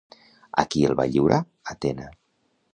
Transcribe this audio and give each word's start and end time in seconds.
A 0.63 0.65
qui 0.75 0.81
el 0.89 0.97
va 1.01 1.05
lliurar, 1.13 1.39
Atena? 1.77 2.11